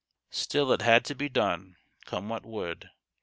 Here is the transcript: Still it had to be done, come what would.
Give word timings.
Still 0.31 0.71
it 0.71 0.81
had 0.81 1.05
to 1.05 1.13
be 1.13 1.29
done, 1.29 1.75
come 2.07 2.27
what 2.27 2.43
would. 2.43 2.89